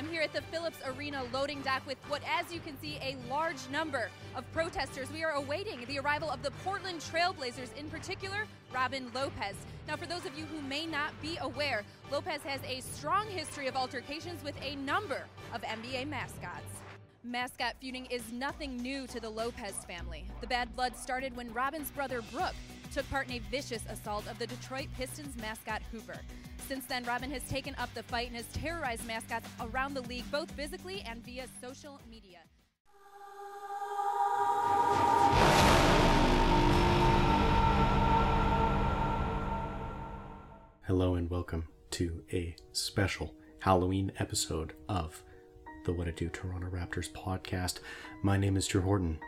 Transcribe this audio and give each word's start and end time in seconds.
I'm 0.00 0.08
here 0.08 0.22
at 0.22 0.32
the 0.32 0.40
Philips 0.40 0.78
Arena 0.86 1.22
loading 1.30 1.60
dock 1.60 1.86
with 1.86 1.98
what, 2.08 2.22
as 2.26 2.50
you 2.50 2.58
can 2.58 2.80
see, 2.80 2.96
a 3.02 3.18
large 3.28 3.68
number 3.70 4.08
of 4.34 4.50
protesters. 4.50 5.12
We 5.12 5.24
are 5.24 5.32
awaiting 5.32 5.84
the 5.86 5.98
arrival 5.98 6.30
of 6.30 6.42
the 6.42 6.52
Portland 6.64 7.00
Trailblazers, 7.00 7.76
in 7.76 7.90
particular, 7.90 8.46
Robin 8.72 9.10
Lopez. 9.14 9.56
Now, 9.86 9.96
for 9.96 10.06
those 10.06 10.24
of 10.24 10.38
you 10.38 10.46
who 10.46 10.62
may 10.62 10.86
not 10.86 11.12
be 11.20 11.36
aware, 11.42 11.82
Lopez 12.10 12.40
has 12.44 12.62
a 12.66 12.80
strong 12.80 13.26
history 13.26 13.66
of 13.66 13.76
altercations 13.76 14.42
with 14.42 14.54
a 14.62 14.74
number 14.76 15.26
of 15.52 15.60
NBA 15.60 16.08
mascots. 16.08 16.80
Mascot 17.22 17.74
feuding 17.78 18.06
is 18.06 18.32
nothing 18.32 18.78
new 18.78 19.06
to 19.06 19.20
the 19.20 19.28
Lopez 19.28 19.84
family. 19.86 20.24
The 20.40 20.46
bad 20.46 20.74
blood 20.74 20.96
started 20.96 21.36
when 21.36 21.52
Robin's 21.52 21.90
brother 21.90 22.22
Brook 22.32 22.54
took 22.92 23.08
part 23.08 23.28
in 23.28 23.34
a 23.34 23.38
vicious 23.50 23.84
assault 23.88 24.26
of 24.28 24.38
the 24.38 24.46
Detroit 24.48 24.88
Pistons 24.96 25.36
mascot 25.40 25.80
Hooper. 25.92 26.18
Since 26.66 26.86
then, 26.86 27.04
Robin 27.04 27.30
has 27.30 27.42
taken 27.44 27.74
up 27.78 27.92
the 27.94 28.02
fight 28.02 28.26
and 28.26 28.36
has 28.36 28.46
terrorized 28.52 29.06
mascots 29.06 29.48
around 29.60 29.94
the 29.94 30.00
league, 30.02 30.28
both 30.30 30.50
physically 30.52 31.02
and 31.08 31.24
via 31.24 31.46
social 31.60 32.00
media. 32.10 32.38
Hello 40.86 41.14
and 41.14 41.30
welcome 41.30 41.68
to 41.92 42.24
a 42.32 42.56
special 42.72 43.32
Halloween 43.60 44.10
episode 44.18 44.72
of 44.88 45.22
the 45.84 45.92
What 45.92 46.08
I 46.08 46.10
Do 46.10 46.28
Toronto 46.28 46.66
Raptors 46.66 47.10
podcast. 47.12 47.78
My 48.24 48.36
name 48.36 48.56
is 48.56 48.66
Drew 48.66 48.80
Horton, 48.80 49.20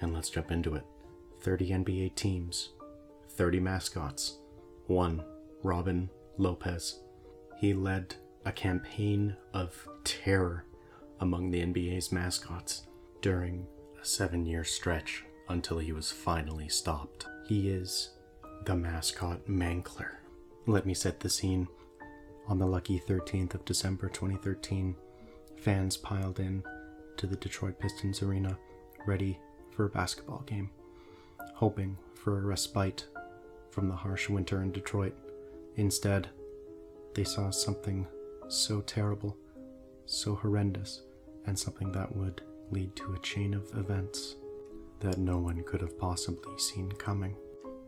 and 0.00 0.12
let's 0.12 0.30
jump 0.30 0.50
into 0.50 0.74
it. 0.74 0.84
30 1.40 1.70
NBA 1.70 2.14
teams, 2.16 2.70
30 3.40 3.58
mascots, 3.58 4.36
1 4.88 5.24
Robin 5.62 6.10
Lopez. 6.36 7.00
He 7.56 7.72
led 7.72 8.16
a 8.44 8.52
campaign 8.52 9.34
of 9.54 9.88
terror 10.04 10.66
among 11.20 11.50
the 11.50 11.62
NBA's 11.62 12.12
mascots 12.12 12.86
during 13.22 13.66
a 13.98 14.04
seven 14.04 14.44
year 14.44 14.62
stretch 14.62 15.24
until 15.48 15.78
he 15.78 15.90
was 15.90 16.12
finally 16.12 16.68
stopped. 16.68 17.24
He 17.46 17.70
is 17.70 18.10
the 18.66 18.76
mascot 18.76 19.46
Mangler. 19.46 20.16
Let 20.66 20.84
me 20.84 20.92
set 20.92 21.20
the 21.20 21.30
scene. 21.30 21.66
On 22.46 22.58
the 22.58 22.66
lucky 22.66 23.00
13th 23.00 23.54
of 23.54 23.64
December 23.64 24.10
2013, 24.10 24.94
fans 25.56 25.96
piled 25.96 26.40
in 26.40 26.62
to 27.16 27.26
the 27.26 27.36
Detroit 27.36 27.78
Pistons 27.78 28.22
arena, 28.22 28.58
ready 29.06 29.40
for 29.70 29.86
a 29.86 29.88
basketball 29.88 30.42
game, 30.46 30.68
hoping 31.54 31.96
for 32.14 32.36
a 32.36 32.42
respite 32.42 33.06
from 33.70 33.88
the 33.88 33.94
harsh 33.94 34.28
winter 34.28 34.62
in 34.62 34.72
Detroit. 34.72 35.14
Instead, 35.76 36.28
they 37.14 37.24
saw 37.24 37.50
something 37.50 38.06
so 38.48 38.80
terrible, 38.82 39.36
so 40.06 40.34
horrendous, 40.34 41.02
and 41.46 41.58
something 41.58 41.92
that 41.92 42.14
would 42.14 42.42
lead 42.70 42.94
to 42.96 43.14
a 43.14 43.18
chain 43.20 43.54
of 43.54 43.70
events 43.76 44.36
that 45.00 45.18
no 45.18 45.38
one 45.38 45.62
could 45.64 45.80
have 45.80 45.98
possibly 45.98 46.58
seen 46.58 46.90
coming. 46.92 47.36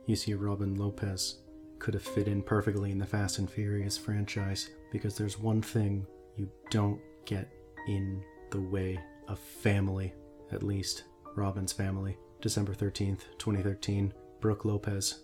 You 0.07 0.17
see, 0.17 0.35
Robin 0.35 0.75
Lopez 0.75 1.37
could 1.79 1.95
have 1.95 2.03
fit 2.03 2.29
in 2.29 2.43
perfectly 2.43 2.91
in 2.91 2.99
the 2.99 3.07
Fast 3.07 3.39
and 3.39 3.51
Furious 3.51 3.99
franchise 3.99 4.71
because 4.91 5.17
there's 5.17 5.39
one 5.39 5.63
thing 5.63 6.07
you 6.37 6.49
don't 6.71 7.01
get 7.25 7.49
in 7.89 8.23
the 8.51 8.61
way 8.61 8.99
of 9.29 9.39
family, 9.39 10.15
at 10.53 10.63
least 10.63 11.05
Robin's 11.35 11.73
family. 11.73 12.17
December 12.41 12.73
13th, 12.73 13.21
2013, 13.39 14.13
Brook 14.41 14.65
Lopez, 14.65 15.21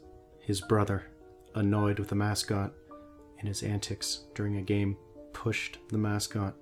his 0.48 0.62
brother, 0.62 1.04
annoyed 1.54 1.98
with 1.98 2.08
the 2.08 2.14
mascot 2.14 2.72
and 3.38 3.46
his 3.46 3.62
antics 3.62 4.24
during 4.34 4.56
a 4.56 4.62
game, 4.62 4.96
pushed 5.34 5.76
the 5.90 5.98
mascot 5.98 6.54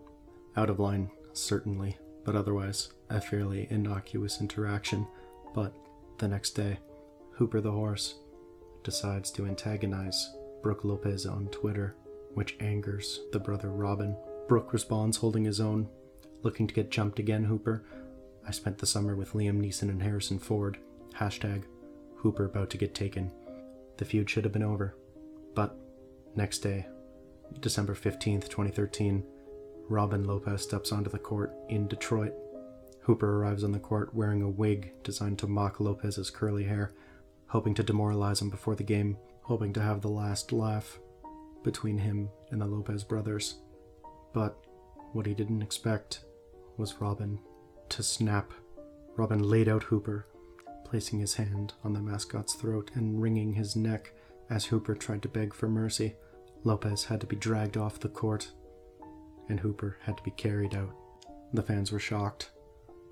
out 0.57 0.69
of 0.69 0.81
line, 0.81 1.09
certainly, 1.35 1.97
but 2.25 2.35
otherwise 2.35 2.89
a 3.11 3.21
fairly 3.21 3.69
innocuous 3.71 4.41
interaction. 4.41 5.07
But 5.55 5.73
the 6.19 6.27
next 6.27 6.51
day, 6.51 6.79
Hooper 7.35 7.61
the 7.61 7.71
horse 7.71 8.17
decides 8.83 9.31
to 9.31 9.47
antagonize 9.47 10.35
Brook 10.65 10.83
Lopez 10.83 11.25
on 11.25 11.47
Twitter, 11.51 11.95
which 12.35 12.57
angers 12.59 13.21
the 13.31 13.39
brother 13.39 13.71
Robin. 13.71 14.17
Brook 14.49 14.73
responds 14.73 15.19
holding 15.19 15.45
his 15.45 15.61
own, 15.61 15.89
looking 16.43 16.67
to 16.67 16.75
get 16.75 16.91
jumped 16.91 17.21
again, 17.21 17.45
Hooper. 17.45 17.85
I 18.45 18.51
spent 18.51 18.79
the 18.79 18.87
summer 18.87 19.15
with 19.15 19.35
Liam 19.35 19.61
Neeson 19.61 19.91
and 19.91 20.03
Harrison 20.03 20.41
Ford. 20.41 20.77
Hashtag 21.15 21.63
Hooper 22.17 22.47
about 22.47 22.71
to 22.71 22.79
get 22.79 22.93
taken. 22.93 23.31
The 23.99 24.05
feud 24.05 24.29
should 24.29 24.45
have 24.45 24.53
been 24.53 24.63
over. 24.63 24.97
But 25.55 25.77
next 26.35 26.59
day, 26.59 26.87
December 27.61 27.95
15th, 27.95 28.49
2013, 28.49 29.25
Robin 29.89 30.25
Lopez 30.25 30.63
steps 30.63 30.93
onto 30.93 31.11
the 31.11 31.19
court 31.19 31.55
in 31.69 31.87
Detroit. 31.89 32.35
Hooper 33.03 33.39
arrives 33.39 33.63
on 33.63 33.73
the 33.73 33.79
court 33.79 34.15
wearing 34.15 34.43
a 34.43 34.49
wig 34.49 34.93
designed 35.05 35.39
to 35.39 35.47
mock 35.47 35.79
Lopez's 35.79 36.29
curly 36.29 36.65
hair, 36.65 36.93
hoping 37.47 37.75
to 37.75 37.83
demoralize 37.83 38.43
him 38.43 38.51
before 38.51 38.75
the 38.75 38.83
game, 38.83 39.17
hoping 39.43 39.73
to 39.73 39.81
have 39.81 40.01
the 40.01 40.09
last 40.09 40.53
laugh 40.53 40.99
between 41.63 41.99
him 41.99 42.29
and 42.51 42.61
the 42.61 42.67
Lopez 42.67 43.05
brothers. 43.05 43.59
But 44.35 44.57
what 45.13 45.27
he 45.27 45.35
didn't 45.35 45.63
expect 45.63 46.25
was 46.77 47.01
Robin 47.01 47.39
to 47.91 48.03
snap. 48.03 48.53
Robin 49.17 49.43
laid 49.43 49.69
out 49.69 49.85
Hooper, 49.85 50.27
placing 50.87 51.19
his 51.19 51.35
hand 51.35 51.75
on 51.83 51.93
the 51.93 52.01
mascot's 52.01 52.55
throat 52.55 52.93
and 52.95 53.21
wringing 53.21 53.53
his 53.53 53.75
neck 53.75 54.13
as 54.49 54.65
Hooper 54.65 54.95
tried 54.95 55.23
to 55.23 55.29
beg 55.29 55.53
for 55.53 55.69
mercy. 55.69 56.15
Lopez 56.63 57.05
had 57.05 57.21
to 57.21 57.27
be 57.27 57.37
dragged 57.37 57.77
off 57.77 58.01
the 58.01 58.09
court, 58.09 58.53
and 59.49 59.59
Hooper 59.59 59.99
had 60.03 60.17
to 60.17 60.23
be 60.23 60.31
carried 60.31 60.75
out. 60.75 60.95
The 61.53 61.63
fans 61.63 61.91
were 61.91 61.99
shocked, 61.99 62.51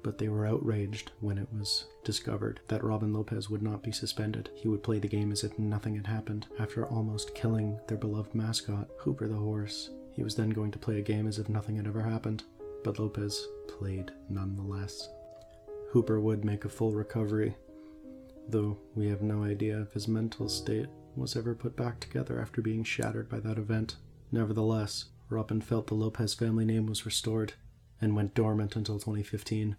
but 0.05 0.19
they 0.19 0.29
were 0.29 0.47
outraged 0.47 1.11
when 1.21 1.39
it 1.39 1.49
was 1.53 1.87
discovered 2.05 2.61
that 2.69 2.85
Robin 2.85 3.13
Lopez 3.13 3.51
would 3.51 3.63
not 3.63 3.83
be 3.83 3.91
suspended. 3.91 4.51
He 4.55 4.69
would 4.69 4.83
play 4.83 5.01
the 5.01 5.09
game 5.09 5.33
as 5.33 5.43
if 5.43 5.59
nothing 5.59 5.97
had 5.97 6.07
happened 6.07 6.47
after 6.61 6.87
almost 6.87 7.35
killing 7.35 7.81
their 7.89 7.99
beloved 7.99 8.35
mascot, 8.35 8.89
Hooper 8.99 9.27
the 9.27 9.35
horse. 9.35 9.91
He 10.13 10.23
was 10.23 10.37
then 10.37 10.51
going 10.51 10.71
to 10.71 10.79
play 10.79 10.99
a 10.99 11.03
game 11.03 11.27
as 11.27 11.39
if 11.39 11.49
nothing 11.49 11.77
had 11.77 11.89
ever 11.89 12.03
happened, 12.03 12.45
but 12.85 12.99
Lopez 12.99 13.49
played 13.67 14.13
nonetheless. 14.29 15.09
Hooper 15.91 16.21
would 16.21 16.45
make 16.45 16.65
a 16.65 16.69
full 16.69 16.93
recovery, 16.93 17.57
though 18.49 18.79
we 18.95 19.09
have 19.09 19.23
no 19.23 19.43
idea 19.43 19.81
if 19.81 19.93
his 19.93 20.09
mental 20.09 20.49
state 20.49 20.89
was 21.17 21.37
ever 21.37 21.55
put 21.55 21.77
back 21.77 22.01
together 22.01 22.41
after 22.41 22.61
being 22.61 22.85
shattered 22.85 23.29
by 23.29 23.41
that 23.41 23.59
event. 23.59 23.97
Nevertheless, 24.33 25.07
Robin 25.29 25.61
felt 25.61 25.87
the 25.87 25.95
Lopez 25.95 26.35
family 26.35 26.65
name 26.65 26.87
was 26.87 27.07
restored 27.07 27.55
and 28.01 28.17
went 28.17 28.35
dormant 28.35 28.77
until 28.77 28.99
2015. 28.99 29.77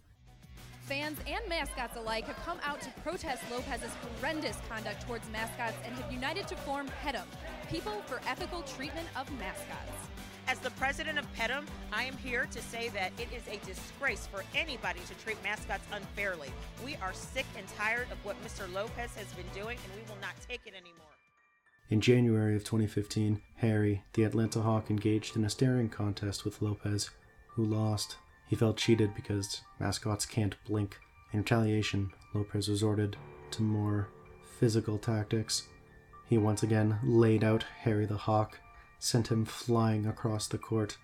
Fans 0.86 1.18
and 1.28 1.48
mascots 1.50 1.98
alike 1.98 2.26
have 2.26 2.36
come 2.46 2.60
out 2.64 2.80
to 2.82 2.90
protest 3.02 3.42
Lopez's 3.50 3.92
horrendous 4.20 4.58
conduct 4.70 5.06
towards 5.08 5.28
mascots 5.32 5.78
and 5.84 5.96
have 5.96 6.12
united 6.12 6.48
to 6.48 6.56
form 6.58 6.88
PETM, 7.04 7.26
People 7.70 8.04
for 8.06 8.22
Ethical 8.28 8.62
Treatment 8.62 9.08
of 9.18 9.28
Mascots. 9.40 10.15
As 10.48 10.60
the 10.60 10.70
president 10.72 11.18
of 11.18 11.26
PETM, 11.36 11.66
I 11.92 12.04
am 12.04 12.16
here 12.18 12.48
to 12.52 12.62
say 12.62 12.90
that 12.90 13.12
it 13.18 13.28
is 13.36 13.42
a 13.48 13.66
disgrace 13.66 14.28
for 14.28 14.44
anybody 14.54 15.00
to 15.08 15.16
treat 15.24 15.42
mascots 15.44 15.84
unfairly. 15.92 16.50
We 16.86 16.96
are 16.98 17.14
sick 17.14 17.48
and 17.58 17.68
tired 17.70 18.12
of 18.12 18.24
what 18.24 18.36
Mr. 18.44 18.72
Lopez 18.72 19.16
has 19.16 19.34
been 19.34 19.48
doing, 19.56 19.80
and 19.84 19.94
we 19.96 20.08
will 20.08 20.22
not 20.22 20.36
take 20.48 20.62
it 20.66 20.74
anymore. 20.76 21.16
In 21.90 22.00
January 22.00 22.56
of 22.56 22.64
2015, 22.64 23.42
Harry, 23.56 24.04
the 24.14 24.24
Atlanta 24.24 24.62
Hawk, 24.62 24.92
engaged 24.92 25.36
in 25.36 25.46
a 25.46 25.50
staring 25.50 25.90
contest 25.90 26.46
with 26.46 26.62
Lopez, 26.62 27.10
who 27.48 27.66
lost. 27.66 28.18
He 28.48 28.56
felt 28.56 28.78
cheated 28.78 29.16
because 29.16 29.62
mascots 29.80 30.28
can't 30.28 30.56
blink. 30.66 31.00
In 31.34 31.40
retaliation, 31.40 32.12
Lopez 32.36 32.70
resorted 32.70 33.18
to 33.50 33.64
more 33.64 34.10
physical 34.60 35.00
tactics. 35.00 35.68
He 36.28 36.38
once 36.38 36.62
again 36.62 37.00
laid 37.04 37.44
out 37.44 37.64
Harry 37.82 38.06
the 38.06 38.18
Hawk, 38.18 38.60
sent 39.00 39.30
him 39.30 39.46
flying 39.46 40.06
across 40.06 40.48
the 40.48 40.58
court. 40.58 40.98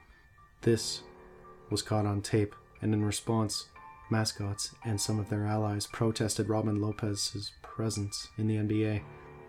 This 0.61 1.01
was 1.69 1.81
caught 1.81 2.05
on 2.05 2.21
tape, 2.21 2.55
and 2.81 2.93
in 2.93 3.03
response, 3.03 3.67
mascots 4.09 4.75
and 4.83 4.99
some 4.99 5.19
of 5.19 5.29
their 5.29 5.45
allies 5.45 5.87
protested 5.87 6.49
Robin 6.49 6.81
Lopez's 6.81 7.51
presence 7.61 8.27
in 8.37 8.47
the 8.47 8.57
NBA. 8.57 9.01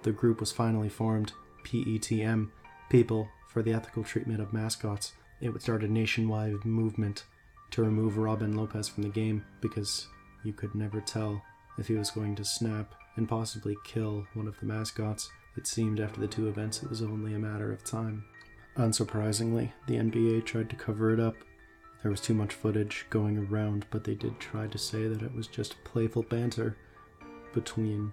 The 0.03 0.13
group 0.13 0.41
was 0.41 0.53
finally 0.53 0.89
formed, 0.89 1.33
PETM, 1.65 2.51
People 2.89 3.29
for 3.49 3.63
the 3.63 3.73
Ethical 3.73 4.05
Treatment 4.05 4.41
of 4.41 4.53
Mascots. 4.53 5.13
It 5.41 5.51
would 5.51 5.63
start 5.63 5.83
a 5.83 5.89
nationwide 5.89 6.65
movement 6.65 7.25
to 7.73 7.83
remove 7.83 8.19
Robin 8.19 8.57
Lopez 8.57 8.89
from 8.89 9.03
the 9.03 9.09
game 9.09 9.45
because 9.61 10.07
you 10.45 10.53
could 10.53 10.75
never 10.75 11.01
tell 11.01 11.43
if 11.79 11.89
he 11.89 11.95
was 11.95 12.11
going 12.11 12.37
to 12.37 12.45
snap 12.45 12.95
and 13.17 13.29
possibly 13.29 13.77
kill 13.85 14.27
one 14.35 14.47
of 14.47 14.59
the 14.61 14.67
mascots. 14.67 15.31
It 15.57 15.67
seemed 15.67 16.01
after 16.01 16.21
the 16.21 16.27
two 16.27 16.49
events 16.49 16.83
it 16.83 16.91
was 16.91 17.03
only 17.03 17.35
a 17.35 17.39
matter 17.39 17.73
of 17.73 17.85
time. 17.85 18.25
Unsurprisingly, 18.77 19.71
the 19.87 19.97
NBA 19.97 20.47
tried 20.47 20.71
to 20.71 20.77
cover 20.77 21.13
it 21.13 21.21
up. 21.21 21.37
There 22.03 22.11
was 22.11 22.21
too 22.21 22.35
much 22.35 22.55
footage 22.55 23.07
going 23.11 23.39
around, 23.39 23.87
but 23.91 24.03
they 24.03 24.15
did 24.15 24.41
try 24.41 24.67
to 24.67 24.79
say 24.79 25.09
that 25.09 25.23
it 25.23 25.35
was 25.35 25.47
just 25.47 25.83
playful 25.85 26.23
banter 26.23 26.77
between 27.53 28.13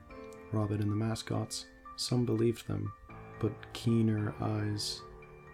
Robin 0.51 0.81
and 0.81 0.91
the 0.91 0.95
mascots. 0.95 1.65
Some 1.95 2.25
believed 2.25 2.67
them, 2.67 2.91
but 3.39 3.51
keener 3.73 4.33
eyes 4.41 5.01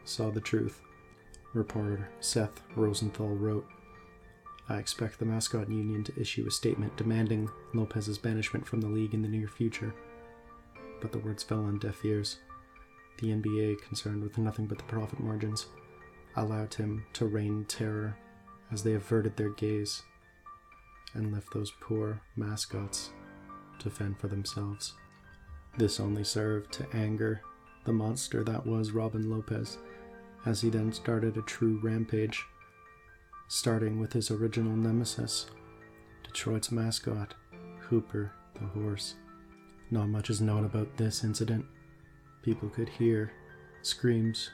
saw 0.06 0.32
the 0.32 0.42
truth. 0.42 0.82
reporter 1.54 2.10
Seth 2.20 2.62
Rosenthal 2.76 3.30
wrote 3.30 3.66
I 4.68 4.78
expect 4.78 5.20
the 5.20 5.26
mascot 5.26 5.70
union 5.70 6.04
to 6.06 6.20
issue 6.20 6.48
a 6.48 6.52
statement 6.52 6.98
demanding 6.98 7.50
Lopez's 7.74 8.18
banishment 8.18 8.66
from 8.66 8.82
the 8.82 8.88
league 8.88 9.14
in 9.14 9.22
the 9.22 9.28
near 9.28 9.48
future. 9.48 9.94
But 11.00 11.12
the 11.12 11.20
words 11.20 11.44
fell 11.44 11.64
on 11.64 11.78
deaf 11.78 12.04
ears. 12.04 12.40
The 13.18 13.28
NBA, 13.28 13.82
concerned 13.82 14.24
with 14.24 14.38
nothing 14.38 14.68
but 14.68 14.78
the 14.78 14.84
profit 14.86 15.20
margins, 15.20 15.68
allowed 16.36 16.74
him 16.74 17.06
to 17.14 17.26
reign 17.26 17.66
terror 17.66 18.18
as 18.72 18.84
they 18.84 18.94
averted 18.94 19.38
their 19.38 19.52
gaze 19.52 20.04
and 21.14 21.32
left 21.32 21.54
those 21.54 21.72
poor 21.80 22.22
mascots 22.36 23.12
to 23.80 23.90
fend 23.90 24.20
for 24.20 24.28
themselves. 24.28 24.94
This 25.78 26.00
only 26.00 26.24
served 26.24 26.72
to 26.74 26.88
anger 26.94 27.42
the 27.86 27.94
monster 27.94 28.44
that 28.44 28.66
was 28.66 28.92
Robin 28.92 29.30
Lopez, 29.30 29.78
as 30.46 30.62
he 30.62 30.70
then 30.70 30.92
started 30.92 31.38
a 31.38 31.42
true 31.44 31.80
rampage, 31.84 32.46
starting 33.48 34.00
with 34.00 34.14
his 34.14 34.32
original 34.32 34.76
nemesis, 34.76 35.48
Detroit's 36.24 36.72
mascot, 36.72 37.34
Hooper 37.82 38.32
the 38.60 38.68
horse. 38.68 39.16
Not 39.92 40.10
much 40.10 40.30
is 40.30 40.42
known 40.42 40.66
about 40.66 40.98
this 40.98 41.24
incident. 41.24 41.66
People 42.46 42.70
could 42.70 42.88
hear 42.88 43.32
screams 43.82 44.52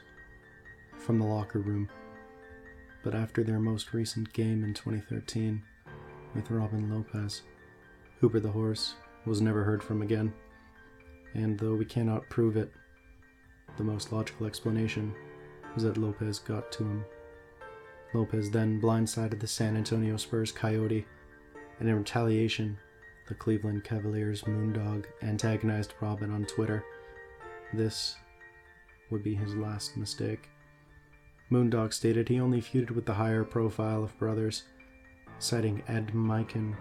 from 0.96 1.18
the 1.18 1.26
locker 1.26 1.58
room. 1.58 1.90
But 3.04 3.14
after 3.14 3.44
their 3.44 3.58
most 3.58 3.92
recent 3.92 4.32
game 4.32 4.64
in 4.64 4.72
2013 4.72 5.62
with 6.34 6.50
Robin 6.50 6.90
Lopez, 6.90 7.42
Hooper 8.18 8.40
the 8.40 8.50
horse 8.50 8.94
was 9.26 9.42
never 9.42 9.62
heard 9.62 9.82
from 9.82 10.00
again. 10.00 10.32
And 11.34 11.58
though 11.58 11.74
we 11.74 11.84
cannot 11.84 12.30
prove 12.30 12.56
it, 12.56 12.72
the 13.76 13.84
most 13.84 14.10
logical 14.10 14.46
explanation 14.46 15.14
is 15.76 15.82
that 15.82 15.98
Lopez 15.98 16.38
got 16.38 16.72
to 16.72 16.84
him. 16.84 17.04
Lopez 18.14 18.50
then 18.50 18.80
blindsided 18.80 19.38
the 19.38 19.46
San 19.46 19.76
Antonio 19.76 20.16
Spurs 20.16 20.50
Coyote, 20.50 21.04
and 21.78 21.90
in 21.90 21.98
retaliation, 21.98 22.78
the 23.28 23.34
Cleveland 23.34 23.84
Cavaliers 23.84 24.44
Moondog 24.44 25.04
antagonized 25.22 25.92
Robin 26.00 26.32
on 26.32 26.46
Twitter. 26.46 26.82
This 27.72 28.16
would 29.10 29.22
be 29.22 29.34
his 29.34 29.54
last 29.54 29.96
mistake. 29.96 30.48
Moondog 31.50 31.92
stated 31.92 32.28
he 32.28 32.40
only 32.40 32.60
feuded 32.60 32.90
with 32.90 33.06
the 33.06 33.14
higher 33.14 33.44
profile 33.44 34.02
of 34.04 34.18
brothers, 34.18 34.64
citing 35.38 35.82
Ed 35.88 36.12
Mikan, 36.14 36.74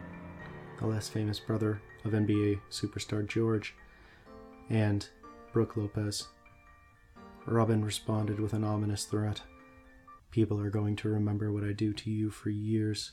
the 0.79 0.87
less 0.87 1.09
famous 1.09 1.39
brother 1.39 1.81
of 2.05 2.13
NBA 2.13 2.59
superstar 2.69 3.27
George, 3.27 3.75
and 4.69 5.07
Brook 5.53 5.75
Lopez. 5.75 6.27
Robin 7.45 7.83
responded 7.83 8.39
with 8.39 8.53
an 8.53 8.63
ominous 8.63 9.05
threat. 9.05 9.41
People 10.31 10.59
are 10.59 10.69
going 10.69 10.95
to 10.97 11.09
remember 11.09 11.51
what 11.51 11.63
I 11.63 11.73
do 11.73 11.91
to 11.93 12.09
you 12.09 12.29
for 12.29 12.49
years, 12.49 13.11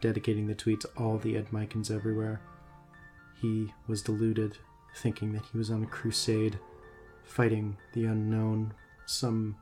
dedicating 0.00 0.46
the 0.46 0.54
tweet 0.54 0.80
to 0.80 0.90
all 0.96 1.18
the 1.18 1.36
Ed 1.36 1.48
Mikans 1.52 1.90
everywhere. 1.90 2.40
He 3.40 3.72
was 3.86 4.02
deluded, 4.02 4.58
thinking 4.96 5.32
that 5.32 5.44
he 5.52 5.58
was 5.58 5.70
on 5.70 5.84
a 5.84 5.86
crusade, 5.86 6.58
fighting 7.24 7.76
the 7.92 8.04
unknown, 8.06 8.72
some 9.06 9.56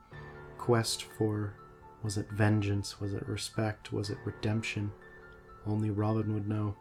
quest 0.58 1.04
for 1.04 1.54
was 2.02 2.18
it 2.18 2.28
vengeance, 2.30 3.00
was 3.00 3.14
it 3.14 3.26
respect, 3.28 3.92
was 3.92 4.10
it 4.10 4.18
redemption? 4.24 4.90
Only 5.66 5.90
Robin 5.90 6.34
would 6.34 6.48
know. 6.48 6.76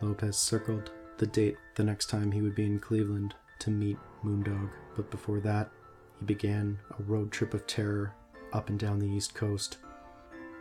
Lopez 0.00 0.36
circled 0.36 0.90
the 1.16 1.26
date 1.26 1.56
the 1.76 1.84
next 1.84 2.06
time 2.06 2.32
he 2.32 2.42
would 2.42 2.54
be 2.54 2.66
in 2.66 2.78
Cleveland 2.78 3.34
to 3.60 3.70
meet 3.70 3.98
Moondog, 4.24 4.70
but 4.96 5.10
before 5.10 5.40
that, 5.40 5.70
he 6.18 6.24
began 6.24 6.78
a 6.98 7.02
road 7.04 7.30
trip 7.30 7.54
of 7.54 7.66
terror 7.66 8.12
up 8.52 8.68
and 8.68 8.78
down 8.78 8.98
the 8.98 9.08
East 9.08 9.34
Coast. 9.34 9.78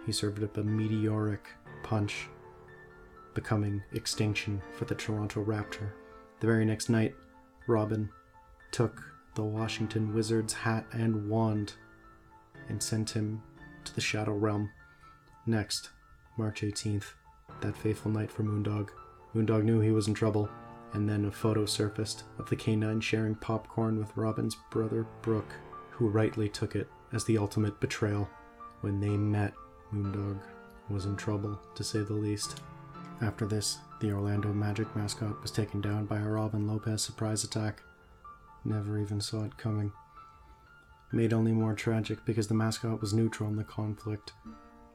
He 0.06 0.12
served 0.12 0.44
up 0.44 0.57
a 0.57 0.63
meteoric 0.63 1.48
punch, 1.83 2.27
becoming 3.33 3.83
extinction 3.94 4.62
for 4.74 4.86
the 4.86 4.95
Toronto 4.95 5.44
Raptor. 5.44 5.89
The 6.39 6.48
very 6.48 6.65
next 6.65 6.89
night, 6.89 7.15
Robin 7.68 8.09
took 8.71 9.01
the 9.37 9.43
Washington 9.43 10.15
Wizards' 10.15 10.51
hat 10.51 10.83
and 10.93 11.29
wand 11.29 11.73
and 12.69 12.81
sent 12.81 13.11
him 13.11 13.43
to 13.85 13.93
the 13.93 14.01
Shadow 14.01 14.33
Realm. 14.33 14.71
Next, 15.45 15.91
March 16.37 16.61
18th, 16.61 17.13
that 17.61 17.77
fateful 17.77 18.09
night 18.09 18.31
for 18.31 18.41
Moondog. 18.41 18.89
Moondog 19.35 19.63
knew 19.63 19.79
he 19.79 19.91
was 19.91 20.07
in 20.07 20.15
trouble, 20.15 20.49
and 20.93 21.07
then 21.07 21.25
a 21.25 21.31
photo 21.31 21.67
surfaced 21.67 22.23
of 22.39 22.49
the 22.49 22.55
canine 22.55 22.99
sharing 22.99 23.35
popcorn 23.35 23.99
with 23.99 24.17
Robin's 24.17 24.57
brother 24.71 25.05
Brook, 25.21 25.53
who 25.91 26.09
rightly 26.09 26.49
took 26.49 26.75
it 26.75 26.89
as 27.13 27.23
the 27.25 27.37
ultimate 27.37 27.79
betrayal. 27.79 28.27
When 28.81 28.99
they 28.99 29.15
met, 29.17 29.53
Moondog 29.93 30.39
was 30.89 31.05
in 31.05 31.15
trouble, 31.15 31.61
to 31.75 31.83
say 31.83 32.01
the 32.01 32.13
least. 32.13 32.61
After 33.21 33.45
this, 33.45 33.77
the 34.01 34.11
Orlando 34.11 34.51
Magic 34.51 34.93
mascot 34.95 35.39
was 35.43 35.51
taken 35.51 35.79
down 35.79 36.07
by 36.07 36.17
a 36.17 36.27
Robin 36.27 36.67
Lopez 36.67 37.03
surprise 37.03 37.43
attack. 37.43 37.83
Never 38.67 38.99
even 38.99 39.21
saw 39.21 39.45
it 39.45 39.57
coming. 39.57 39.93
Made 41.13 41.31
only 41.31 41.53
more 41.53 41.73
tragic 41.73 42.25
because 42.25 42.49
the 42.49 42.53
mascot 42.53 42.99
was 42.99 43.13
neutral 43.13 43.49
in 43.49 43.55
the 43.55 43.63
conflict. 43.63 44.33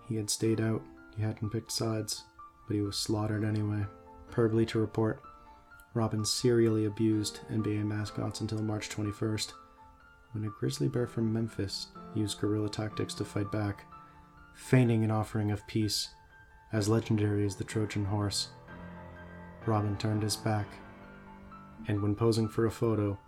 He 0.06 0.16
had 0.16 0.28
stayed 0.28 0.60
out, 0.60 0.82
he 1.16 1.22
hadn't 1.22 1.48
picked 1.48 1.72
sides, 1.72 2.24
but 2.68 2.74
he 2.74 2.82
was 2.82 2.98
slaughtered 2.98 3.44
anyway. 3.44 3.86
Purbley 4.30 4.66
to 4.66 4.78
report 4.78 5.22
Robin 5.94 6.22
serially 6.22 6.84
abused 6.84 7.40
NBA 7.50 7.86
mascots 7.86 8.42
until 8.42 8.60
March 8.60 8.90
21st, 8.90 9.52
when 10.32 10.44
a 10.44 10.48
grizzly 10.48 10.88
bear 10.88 11.06
from 11.06 11.32
Memphis 11.32 11.86
used 12.14 12.40
guerrilla 12.40 12.68
tactics 12.68 13.14
to 13.14 13.24
fight 13.24 13.50
back, 13.50 13.86
feigning 14.54 15.02
an 15.02 15.10
offering 15.10 15.50
of 15.50 15.66
peace, 15.66 16.08
as 16.74 16.90
legendary 16.90 17.46
as 17.46 17.56
the 17.56 17.64
Trojan 17.64 18.04
horse. 18.04 18.48
Robin 19.64 19.96
turned 19.96 20.22
his 20.22 20.36
back, 20.36 20.66
and 21.88 22.02
when 22.02 22.14
posing 22.14 22.48
for 22.48 22.66
a 22.66 22.70
photo, 22.70 23.18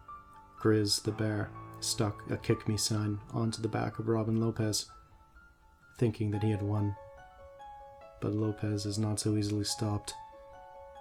Grizz 0.64 1.02
the 1.02 1.12
bear 1.12 1.50
stuck 1.80 2.22
a 2.30 2.38
kick 2.38 2.66
me 2.66 2.78
sign 2.78 3.20
onto 3.34 3.60
the 3.60 3.68
back 3.68 3.98
of 3.98 4.08
Robin 4.08 4.40
Lopez, 4.40 4.86
thinking 5.98 6.30
that 6.30 6.42
he 6.42 6.50
had 6.50 6.62
won. 6.62 6.96
But 8.22 8.32
Lopez 8.32 8.86
is 8.86 8.98
not 8.98 9.20
so 9.20 9.36
easily 9.36 9.64
stopped 9.64 10.14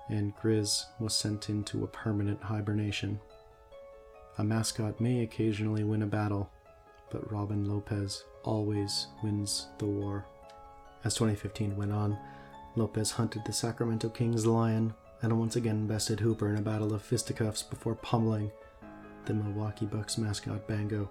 and 0.09 0.35
Grizz 0.35 0.83
was 0.99 1.15
sent 1.15 1.49
into 1.49 1.85
a 1.85 1.87
permanent 1.87 2.43
hibernation. 2.43 3.21
A 4.37 4.43
mascot 4.43 4.99
may 4.99 5.23
occasionally 5.23 5.85
win 5.85 6.01
a 6.01 6.07
battle, 6.07 6.51
but 7.09 7.31
Robin 7.31 7.63
Lopez 7.63 8.25
always 8.43 9.07
wins 9.23 9.67
the 9.77 9.85
war. 9.85 10.25
As 11.05 11.13
2015 11.13 11.77
went 11.77 11.93
on, 11.93 12.17
Lopez 12.75 13.11
hunted 13.11 13.45
the 13.45 13.53
Sacramento 13.53 14.09
Kings 14.09 14.45
lion 14.45 14.93
and 15.21 15.39
once 15.39 15.55
again 15.55 15.87
bested 15.87 16.19
Hooper 16.19 16.49
in 16.49 16.57
a 16.57 16.61
battle 16.61 16.93
of 16.93 17.01
fisticuffs 17.01 17.63
before 17.63 17.95
pummeling 17.95 18.51
the 19.25 19.33
Milwaukee 19.33 19.85
Bucks 19.85 20.17
mascot 20.17 20.67
Bango. 20.67 21.09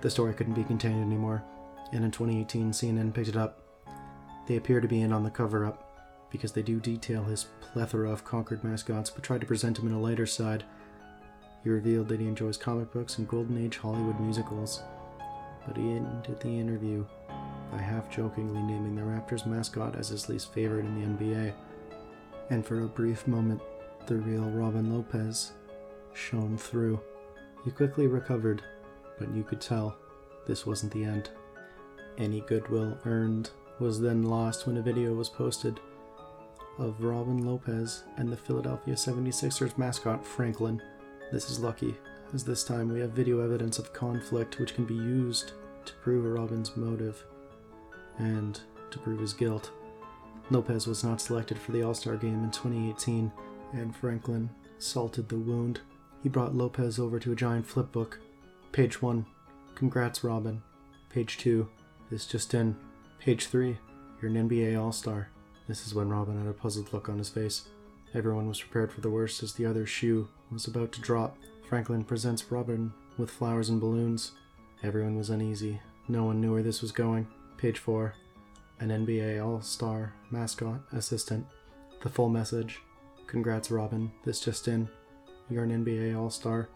The 0.00 0.10
story 0.10 0.34
couldn't 0.34 0.54
be 0.54 0.64
contained 0.64 1.02
anymore, 1.02 1.42
and 1.92 2.04
in 2.04 2.10
2018 2.10 2.72
CNN 2.72 3.14
picked 3.14 3.28
it 3.28 3.36
up. 3.36 3.60
They 4.46 4.56
appear 4.56 4.80
to 4.80 4.88
be 4.88 5.02
in 5.02 5.12
on 5.12 5.24
the 5.24 5.30
cover 5.30 5.64
up, 5.64 6.28
because 6.30 6.52
they 6.52 6.62
do 6.62 6.78
detail 6.80 7.24
his 7.24 7.46
plethora 7.60 8.10
of 8.10 8.24
conquered 8.24 8.62
mascots, 8.62 9.10
but 9.10 9.22
try 9.22 9.38
to 9.38 9.46
present 9.46 9.78
him 9.78 9.88
in 9.88 9.94
a 9.94 10.00
lighter 10.00 10.26
side. 10.26 10.64
He 11.64 11.70
revealed 11.70 12.08
that 12.08 12.20
he 12.20 12.26
enjoys 12.26 12.56
comic 12.56 12.92
books 12.92 13.18
and 13.18 13.28
Golden 13.28 13.64
Age 13.64 13.78
Hollywood 13.78 14.20
musicals, 14.20 14.82
but 15.66 15.76
he 15.76 15.82
ended 15.82 16.38
the 16.40 16.48
interview 16.48 17.04
by 17.72 17.78
half 17.78 18.08
jokingly 18.10 18.62
naming 18.62 18.94
the 18.94 19.02
Raptors 19.02 19.46
mascot 19.46 19.96
as 19.96 20.08
his 20.08 20.28
least 20.28 20.52
favorite 20.52 20.84
in 20.84 21.00
the 21.00 21.24
NBA. 21.24 21.52
And 22.50 22.64
for 22.64 22.82
a 22.82 22.86
brief 22.86 23.26
moment, 23.26 23.60
the 24.06 24.16
real 24.16 24.48
Robin 24.50 24.92
Lopez 24.92 25.52
shone 26.14 26.56
through. 26.56 27.00
He 27.66 27.72
quickly 27.72 28.06
recovered, 28.06 28.62
but 29.18 29.34
you 29.34 29.42
could 29.42 29.60
tell 29.60 29.98
this 30.46 30.64
wasn't 30.64 30.92
the 30.92 31.02
end. 31.02 31.30
Any 32.16 32.40
goodwill 32.42 32.96
earned 33.04 33.50
was 33.80 34.00
then 34.00 34.22
lost 34.22 34.68
when 34.68 34.76
a 34.76 34.82
video 34.82 35.12
was 35.14 35.28
posted 35.28 35.80
of 36.78 37.02
Robin 37.02 37.44
Lopez 37.44 38.04
and 38.18 38.30
the 38.30 38.36
Philadelphia 38.36 38.94
76ers 38.94 39.76
mascot 39.76 40.24
Franklin. 40.24 40.80
This 41.32 41.50
is 41.50 41.58
lucky, 41.58 41.96
as 42.32 42.44
this 42.44 42.62
time 42.62 42.88
we 42.88 43.00
have 43.00 43.10
video 43.10 43.40
evidence 43.40 43.80
of 43.80 43.92
conflict 43.92 44.60
which 44.60 44.76
can 44.76 44.84
be 44.84 44.94
used 44.94 45.54
to 45.86 45.92
prove 45.94 46.24
Robin's 46.24 46.76
motive 46.76 47.24
and 48.18 48.60
to 48.92 48.98
prove 49.00 49.18
his 49.18 49.32
guilt. 49.32 49.72
Lopez 50.50 50.86
was 50.86 51.02
not 51.02 51.20
selected 51.20 51.58
for 51.58 51.72
the 51.72 51.82
All 51.82 51.94
Star 51.94 52.16
game 52.16 52.44
in 52.44 52.52
2018, 52.52 53.32
and 53.72 53.96
Franklin 53.96 54.50
salted 54.78 55.28
the 55.28 55.36
wound. 55.36 55.80
He 56.26 56.30
brought 56.30 56.56
Lopez 56.56 56.98
over 56.98 57.20
to 57.20 57.30
a 57.30 57.36
giant 57.36 57.68
flipbook. 57.68 58.14
Page 58.72 59.00
1 59.00 59.24
Congrats, 59.76 60.24
Robin. 60.24 60.60
Page 61.08 61.38
2 61.38 61.68
This 62.10 62.26
just 62.26 62.52
in. 62.52 62.74
Page 63.20 63.46
3 63.46 63.78
You're 64.20 64.32
an 64.32 64.48
NBA 64.48 64.76
All 64.76 64.90
Star. 64.90 65.28
This 65.68 65.86
is 65.86 65.94
when 65.94 66.08
Robin 66.08 66.36
had 66.36 66.48
a 66.48 66.52
puzzled 66.52 66.92
look 66.92 67.08
on 67.08 67.18
his 67.18 67.28
face. 67.28 67.68
Everyone 68.12 68.48
was 68.48 68.60
prepared 68.60 68.90
for 68.92 69.00
the 69.00 69.08
worst 69.08 69.44
as 69.44 69.52
the 69.52 69.66
other 69.66 69.86
shoe 69.86 70.26
was 70.50 70.66
about 70.66 70.90
to 70.94 71.00
drop. 71.00 71.38
Franklin 71.68 72.02
presents 72.02 72.50
Robin 72.50 72.92
with 73.16 73.30
flowers 73.30 73.68
and 73.68 73.80
balloons. 73.80 74.32
Everyone 74.82 75.16
was 75.16 75.30
uneasy. 75.30 75.80
No 76.08 76.24
one 76.24 76.40
knew 76.40 76.54
where 76.54 76.64
this 76.64 76.82
was 76.82 76.90
going. 76.90 77.28
Page 77.56 77.78
4 77.78 78.12
An 78.80 78.88
NBA 78.88 79.46
All 79.46 79.60
Star 79.60 80.12
mascot 80.32 80.80
assistant. 80.90 81.46
The 82.02 82.10
full 82.10 82.30
message 82.30 82.80
Congrats, 83.28 83.70
Robin. 83.70 84.10
This 84.24 84.40
just 84.40 84.66
in. 84.66 84.88
You're 85.48 85.62
an 85.62 85.84
NBA 85.84 86.18
All 86.18 86.28
Star. 86.28 86.68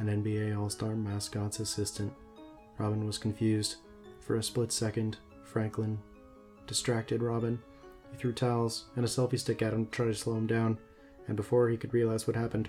An 0.00 0.08
NBA 0.08 0.58
All 0.58 0.68
Star 0.68 0.96
mascot's 0.96 1.60
assistant. 1.60 2.12
Robin 2.76 3.06
was 3.06 3.18
confused. 3.18 3.76
For 4.18 4.34
a 4.34 4.42
split 4.42 4.72
second, 4.72 5.18
Franklin 5.44 6.00
distracted 6.66 7.22
Robin. 7.22 7.60
He 8.10 8.16
threw 8.18 8.32
towels 8.32 8.86
and 8.96 9.04
a 9.04 9.08
selfie 9.08 9.38
stick 9.38 9.62
at 9.62 9.72
him 9.72 9.84
to 9.84 9.90
try 9.92 10.06
to 10.06 10.14
slow 10.14 10.34
him 10.34 10.48
down, 10.48 10.76
and 11.28 11.36
before 11.36 11.68
he 11.68 11.76
could 11.76 11.94
realize 11.94 12.26
what 12.26 12.34
happened, 12.34 12.68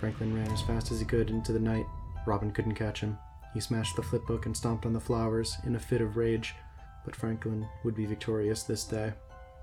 Franklin 0.00 0.34
ran 0.34 0.50
as 0.50 0.62
fast 0.62 0.90
as 0.90 0.98
he 0.98 1.06
could 1.06 1.30
into 1.30 1.52
the 1.52 1.60
night. 1.60 1.86
Robin 2.26 2.50
couldn't 2.50 2.74
catch 2.74 3.00
him. 3.00 3.16
He 3.54 3.60
smashed 3.60 3.94
the 3.94 4.02
flipbook 4.02 4.46
and 4.46 4.56
stomped 4.56 4.84
on 4.84 4.92
the 4.92 4.98
flowers 4.98 5.56
in 5.64 5.76
a 5.76 5.80
fit 5.80 6.00
of 6.00 6.16
rage, 6.16 6.56
but 7.04 7.14
Franklin 7.14 7.68
would 7.84 7.94
be 7.94 8.04
victorious 8.04 8.64
this 8.64 8.82
day. 8.82 9.12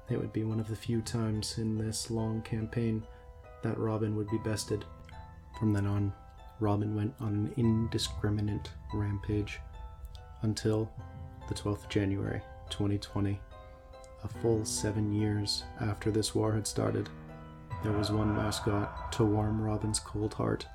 It 0.09 0.17
would 0.17 0.31
be 0.31 0.45
one 0.45 0.61
of 0.61 0.69
the 0.69 0.77
few 0.77 1.01
times 1.01 1.57
in 1.57 1.77
this 1.77 2.09
long 2.09 2.41
campaign 2.43 3.03
that 3.63 3.77
Robin 3.77 4.15
would 4.15 4.29
be 4.29 4.37
bested. 4.37 4.85
From 5.59 5.73
then 5.73 5.85
on, 5.85 6.13
Robin 6.59 6.95
went 6.95 7.13
on 7.19 7.33
an 7.33 7.53
indiscriminate 7.57 8.69
rampage 8.93 9.59
until 10.43 10.91
the 11.47 11.53
12th 11.53 11.83
of 11.83 11.89
January 11.89 12.41
2020. 12.69 13.39
A 14.23 14.27
full 14.27 14.63
seven 14.63 15.11
years 15.11 15.63
after 15.81 16.11
this 16.11 16.33
war 16.33 16.53
had 16.53 16.67
started, 16.67 17.09
there 17.83 17.91
was 17.91 18.11
one 18.11 18.33
mascot 18.33 19.11
to 19.13 19.25
warm 19.25 19.61
Robin's 19.61 19.99
cold 19.99 20.33
heart 20.33 20.65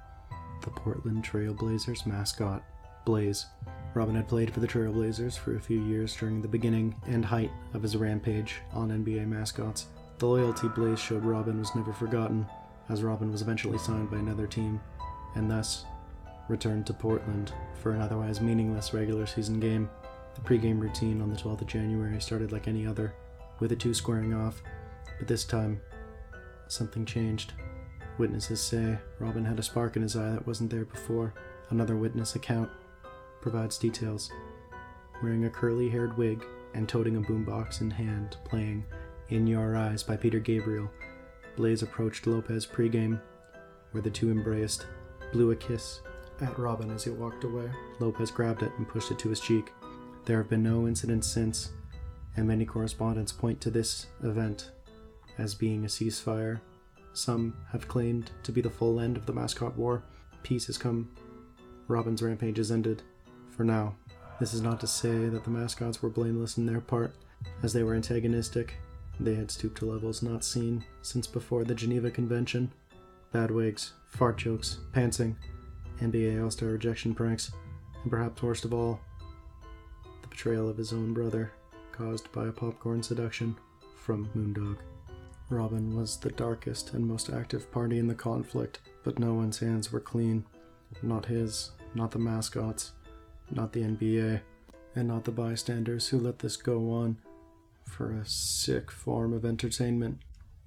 the 0.63 0.71
Portland 0.71 1.25
Trailblazers 1.25 2.05
mascot, 2.05 2.63
Blaze. 3.05 3.47
Robin 3.95 4.15
had 4.15 4.29
played 4.29 4.53
for 4.53 4.61
the 4.61 4.67
Trailblazers 4.67 5.39
for 5.39 5.57
a 5.57 5.61
few 5.61 5.81
years 5.81 6.15
during 6.15 6.43
the 6.43 6.49
beginning 6.49 6.95
and 7.07 7.25
height 7.25 7.51
of 7.73 7.83
his 7.83 7.97
rampage 7.97 8.57
on 8.73 8.91
NBA 8.91 9.27
mascots. 9.27 9.87
The 10.19 10.27
loyalty 10.27 10.69
Blaze 10.69 10.99
showed 10.99 11.25
Robin 11.25 11.59
was 11.59 11.75
never 11.75 11.93
forgotten, 11.93 12.47
as 12.89 13.03
Robin 13.03 13.31
was 13.31 13.43
eventually 13.43 13.79
signed 13.79 14.11
by 14.11 14.19
another 14.19 14.47
team, 14.47 14.81
and 15.35 15.51
thus 15.51 15.85
returned 16.49 16.87
to 16.87 16.95
Portland 16.95 17.53
for 17.75 17.93
an 17.93 18.01
otherwise 18.01 18.41
meaningless 18.41 18.95
regular 18.95 19.27
season 19.27 19.61
game. 19.61 19.89
The 20.35 20.41
pregame 20.41 20.81
routine 20.81 21.21
on 21.21 21.31
the 21.31 21.37
12th 21.37 21.63
of 21.63 21.67
January 21.67 22.21
started 22.21 22.53
like 22.53 22.69
any 22.69 22.87
other, 22.87 23.15
with 23.61 23.71
the 23.71 23.77
two 23.77 23.93
squaring 23.93 24.33
off, 24.33 24.63
but 25.19 25.29
this 25.29 25.45
time, 25.45 25.81
something 26.69 27.05
changed. 27.05 27.53
Witnesses 28.19 28.61
say 28.61 28.99
Robin 29.19 29.45
had 29.45 29.59
a 29.59 29.63
spark 29.63 29.97
in 29.97 30.03
his 30.03 30.17
eye 30.17 30.31
that 30.31 30.47
wasn't 30.47 30.71
there 30.71 30.85
before. 30.85 31.35
Another 31.71 31.97
witness 31.97 32.35
account 32.35 32.71
provides 33.41 33.79
details. 33.79 34.31
Wearing 35.23 35.45
a 35.45 35.51
curly 35.51 35.89
haired 35.89 36.17
wig 36.17 36.45
and 36.75 36.89
toting 36.89 37.17
a 37.17 37.21
boombox 37.21 37.81
in 37.81 37.91
hand, 37.91 38.37
playing 38.45 38.85
In 39.29 39.47
Your 39.47 39.77
Eyes 39.77 40.03
by 40.03 40.17
Peter 40.17 40.39
Gabriel, 40.39 40.91
Blaze 41.59 41.83
approached 41.83 42.27
Lopez 42.27 42.65
pregame, 42.65 43.21
where 43.91 44.03
the 44.03 44.09
two 44.09 44.31
embraced, 44.31 44.87
blew 45.33 45.51
a 45.51 45.57
kiss 45.57 46.01
at 46.41 46.59
Robin 46.59 46.91
as 46.91 47.05
he 47.05 47.11
walked 47.11 47.45
away. 47.45 47.69
Lopez 47.99 48.31
grabbed 48.31 48.63
it 48.63 48.73
and 48.79 48.89
pushed 48.89 49.11
it 49.11 49.19
to 49.19 49.29
his 49.29 49.41
cheek. 49.41 49.73
There 50.25 50.39
have 50.39 50.49
been 50.49 50.63
no 50.63 50.87
incidents 50.87 51.27
since, 51.27 51.73
and 52.37 52.47
many 52.47 52.65
correspondents 52.65 53.33
point 53.33 53.61
to 53.63 53.71
this 53.71 54.07
event 54.23 54.71
as 55.37 55.55
being 55.55 55.85
a 55.85 55.89
ceasefire 55.89 56.61
some 57.13 57.55
have 57.73 57.89
claimed 57.89 58.31
to 58.45 58.53
be 58.53 58.61
the 58.61 58.71
full 58.71 59.01
end 59.01 59.17
of 59.17 59.27
the 59.27 59.33
mascot 59.33 59.77
war. 59.77 60.05
Peace 60.45 60.69
has 60.69 60.79
come. 60.79 61.11
Robin's 61.89 62.23
rampage 62.23 62.59
has 62.59 62.71
ended. 62.71 63.03
For 63.51 63.65
now. 63.65 63.97
This 64.39 64.55
is 64.55 64.63
not 64.63 64.79
to 64.81 64.87
say 64.87 65.29
that 65.29 65.43
the 65.43 65.51
mascots 65.51 66.01
were 66.01 66.11
blameless 66.11 66.59
in 66.59 66.67
their 66.67 66.81
part, 66.81 67.17
as 67.65 67.73
they 67.73 67.83
were 67.83 67.95
antagonistic. 67.95 68.75
They 69.21 69.35
had 69.35 69.51
stooped 69.51 69.79
to 69.79 69.91
levels 69.91 70.23
not 70.23 70.45
seen 70.45 70.85
since 71.03 71.27
before 71.27 71.65
the 71.65 71.75
Geneva 71.75 72.11
Convention. 72.11 72.71
Bad 73.33 73.51
wigs, 73.51 73.95
fart 74.07 74.39
jokes, 74.39 74.79
pantsing, 74.93 75.35
NBA 76.01 76.43
All 76.43 76.51
Star 76.51 76.69
rejection 76.69 77.15
pranks, 77.15 77.51
and 78.03 78.11
perhaps 78.11 78.43
worst 78.43 78.65
of 78.65 78.73
all, 78.73 79.01
the 80.23 80.29
betrayal 80.29 80.69
of 80.69 80.77
his 80.77 80.93
own 80.93 81.13
brother, 81.13 81.51
caused 81.91 82.31
by 82.31 82.47
a 82.47 82.53
popcorn 82.53 83.03
seduction 83.03 83.57
from 83.97 84.31
Moondog. 84.37 84.79
Robin 85.51 85.97
was 85.97 86.19
the 86.19 86.31
darkest 86.31 86.95
and 86.95 87.05
most 87.05 87.31
active 87.31 87.71
party 87.73 87.99
in 87.99 88.07
the 88.07 88.15
conflict, 88.15 88.81
but 89.03 89.19
no 89.19 89.35
one's 89.35 89.59
hands 89.59 89.91
were 89.91 90.01
clean. 90.01 90.45
Not 91.03 91.27
his, 91.27 91.73
not 91.95 92.13
the 92.13 92.19
mascots, 92.19 92.93
not 93.51 93.73
the 93.73 93.83
NBA, 93.83 94.41
and 94.95 95.09
not 95.09 95.25
the 95.25 95.33
bystanders 95.33 96.09
who 96.09 96.19
let 96.19 96.39
this 96.39 96.57
go 96.57 96.91
on 96.93 97.19
for 97.89 98.13
a 98.13 98.27
sick 98.27 98.91
form 98.91 99.33
of 99.33 99.45
entertainment. 99.45 100.19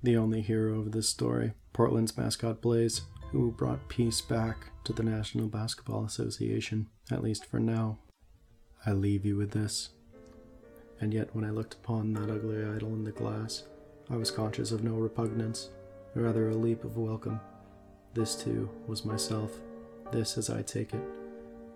The 0.03 0.17
only 0.17 0.41
hero 0.41 0.79
of 0.79 0.91
this 0.91 1.07
story, 1.07 1.53
Portland's 1.73 2.17
mascot 2.17 2.61
Blaze, 2.61 3.01
who 3.31 3.51
brought 3.51 3.87
peace 3.87 4.19
back 4.19 4.71
to 4.83 4.93
the 4.93 5.03
National 5.03 5.47
Basketball 5.47 6.03
Association, 6.03 6.87
at 7.09 7.23
least 7.23 7.45
for 7.45 7.59
now. 7.59 7.99
I 8.85 8.91
leave 8.91 9.25
you 9.25 9.37
with 9.37 9.51
this. 9.51 9.89
And 10.99 11.13
yet, 11.13 11.33
when 11.33 11.45
I 11.45 11.51
looked 11.51 11.75
upon 11.75 12.13
that 12.13 12.29
ugly 12.29 12.63
idol 12.63 12.89
in 12.89 13.03
the 13.03 13.11
glass, 13.11 13.63
I 14.09 14.17
was 14.17 14.31
conscious 14.31 14.71
of 14.71 14.83
no 14.83 14.95
repugnance, 14.95 15.69
rather 16.15 16.49
a 16.49 16.55
leap 16.55 16.83
of 16.83 16.97
welcome. 16.97 17.39
This 18.13 18.35
too 18.35 18.69
was 18.87 19.05
myself. 19.05 19.51
This, 20.11 20.37
as 20.37 20.49
I 20.49 20.61
take 20.61 20.93
it, 20.93 21.01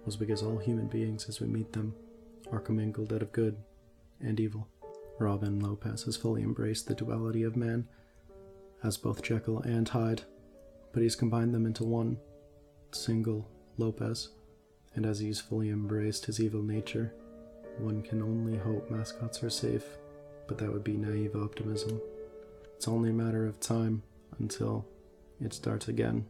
was 0.03 0.17
because 0.17 0.43
all 0.43 0.57
human 0.57 0.87
beings, 0.87 1.29
as 1.29 1.39
we 1.39 1.47
meet 1.47 1.71
them, 1.71 1.95
are 2.51 2.59
commingled 2.59 3.13
out 3.13 3.21
of 3.21 3.31
good 3.31 3.55
and 4.19 4.39
evil. 4.39 4.67
Robin 5.19 5.59
Lopez 5.59 6.03
has 6.03 6.17
fully 6.17 6.41
embraced 6.41 6.87
the 6.87 6.95
duality 6.95 7.43
of 7.43 7.55
man, 7.55 7.87
as 8.83 8.97
both 8.97 9.23
Jekyll 9.23 9.61
and 9.61 9.87
Hyde, 9.87 10.23
but 10.91 11.01
he's 11.01 11.15
combined 11.15 11.53
them 11.53 11.65
into 11.65 11.83
one 11.83 12.17
single 12.91 13.49
Lopez, 13.77 14.29
and 14.93 15.05
as 15.05 15.19
he's 15.19 15.39
fully 15.39 15.69
embraced 15.69 16.25
his 16.25 16.39
evil 16.39 16.61
nature, 16.61 17.13
one 17.79 18.01
can 18.01 18.21
only 18.21 18.57
hope 18.57 18.89
mascots 18.89 19.43
are 19.43 19.49
safe, 19.49 19.85
but 20.47 20.57
that 20.57 20.71
would 20.71 20.83
be 20.83 20.97
naive 20.97 21.35
optimism. 21.35 22.01
It's 22.75 22.87
only 22.87 23.09
a 23.09 23.13
matter 23.13 23.45
of 23.45 23.59
time 23.59 24.03
until 24.39 24.85
it 25.41 25.53
starts 25.53 25.87
again. 25.87 26.25